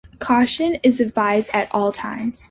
[0.17, 2.39] Caution is advised at all times.